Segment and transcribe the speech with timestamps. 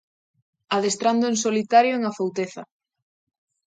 [0.77, 2.63] Adestrando en solitario en Afouteza.